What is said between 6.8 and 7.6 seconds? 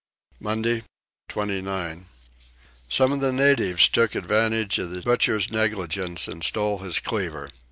cleaver.